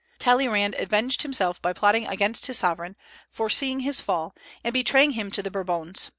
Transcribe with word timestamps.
Talleyrand 0.17 0.73
avenged 0.79 1.21
himself 1.21 1.61
by 1.61 1.73
plotting 1.73 2.07
against 2.07 2.47
his 2.47 2.57
sovereign, 2.57 2.95
foreseeing 3.29 3.81
his 3.81 4.01
fall, 4.01 4.33
and 4.63 4.73
by 4.73 4.79
betraying 4.79 5.11
him 5.11 5.29
to 5.29 5.43
the 5.43 5.51
Bourbons. 5.51 6.09